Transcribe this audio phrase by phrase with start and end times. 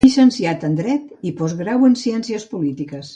[0.03, 3.09] Llicenciat en Dret i postgrau en ciències polítiques.